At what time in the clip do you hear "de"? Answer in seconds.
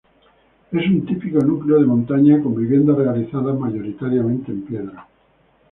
1.79-1.85